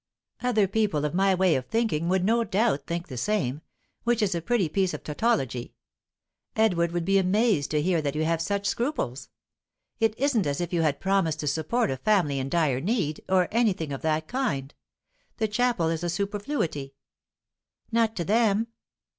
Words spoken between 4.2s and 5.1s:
is a pretty piece of